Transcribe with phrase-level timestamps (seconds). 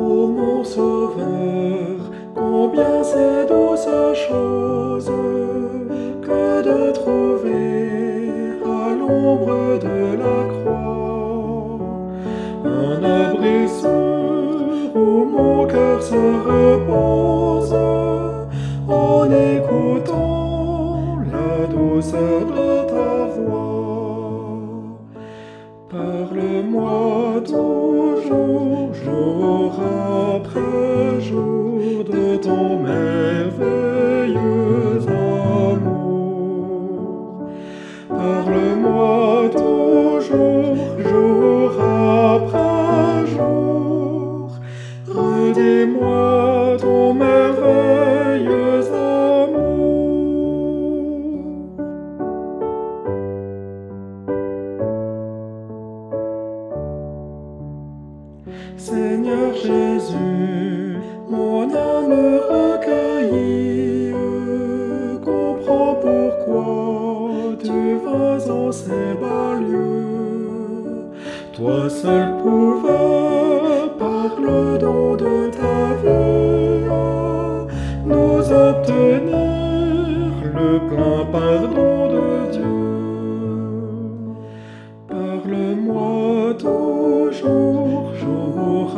[0.00, 1.98] ô mon Sauveur,
[2.34, 3.88] combien c'est douce
[4.28, 5.10] chose
[6.22, 11.78] que de trouver à l'ombre de la croix
[12.64, 13.66] un abri
[14.94, 17.74] où mon cœur se repose
[18.88, 23.39] en écoutant la douceur de ta voix.
[46.78, 49.80] Ton merveilleux amour.
[58.76, 64.14] Seigneur Jésus, mon âme recueillie
[65.24, 71.10] comprend pourquoi tu vas en ces bas lieux.
[71.52, 76.59] Toi seul pouvais, par le don de ta vie,
[80.54, 82.74] le plein pardon de Dieu.
[85.08, 88.90] Parle-moi toujours, jour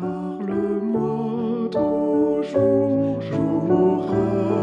[0.00, 4.04] Parle-moi toujours, jour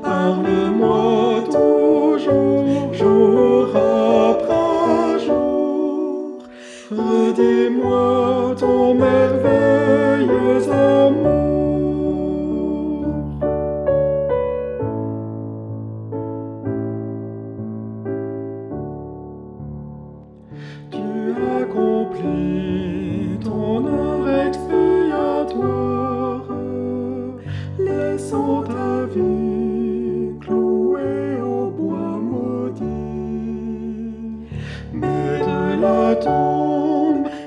[0.02, 6.38] Parle-moi toujours, jour après jour,
[6.90, 9.07] redis-moi ton merveilleux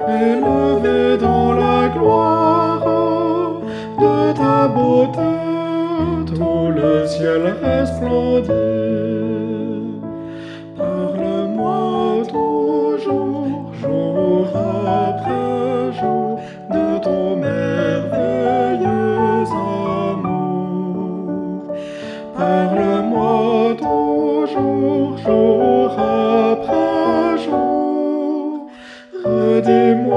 [0.07, 2.85] élevé dans la gloire
[3.99, 5.21] de ta beauté,
[6.27, 8.51] tout le ciel resplendit.
[10.77, 16.39] Parle-moi toujours, jour après jour,
[16.75, 18.39] de ton merveilleux
[20.11, 21.01] amour.
[22.37, 27.70] Parle-moi toujours, jour après jour,
[29.41, 30.10] redis-moi